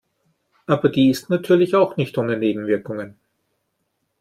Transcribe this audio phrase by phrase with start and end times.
[0.65, 3.19] Aber die ist natürlich auch nicht ohne Nebenwirkungen.